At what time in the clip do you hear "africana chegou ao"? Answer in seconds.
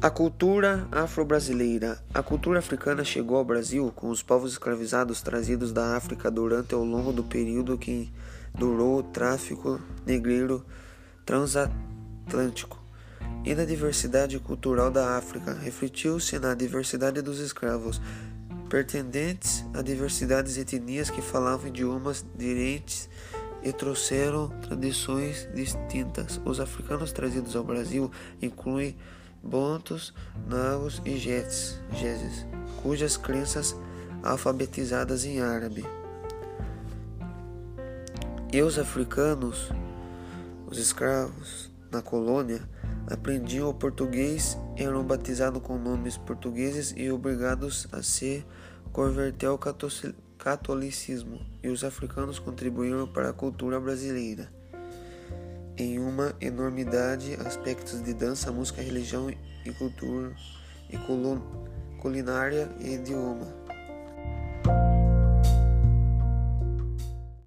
2.60-3.44